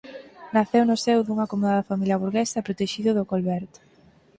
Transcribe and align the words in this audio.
Naceu 0.55 0.83
no 0.85 0.97
seo 1.03 1.21
dunha 1.23 1.43
acomodada 1.45 1.87
familia 1.91 2.19
burguesa 2.23 2.55
e 2.59 2.65
protexido 2.67 3.11
de 3.13 3.23
Colbert. 3.31 3.71